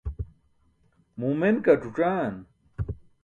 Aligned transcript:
Muu 1.17 1.33
men 1.39 1.55
ke 1.63 1.71
ac̣uc̣aan. 1.79 2.35